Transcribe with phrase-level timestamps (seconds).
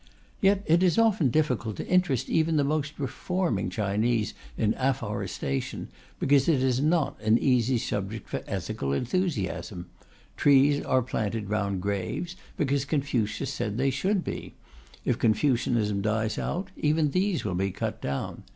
[0.41, 5.89] Yet it is often difficult to interest even the most reforming Chinese in afforestation,
[6.19, 9.91] because it is not an easy subject for ethical enthusiasm.
[10.37, 14.55] Trees are planted round graves, because Confucius said they should be;
[15.05, 18.41] if Confucianism dies out, even these will be cut down.